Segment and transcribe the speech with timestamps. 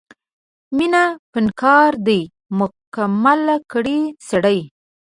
[0.75, 2.21] مینه فنکار دی
[2.59, 4.59] مکمل کړي سړی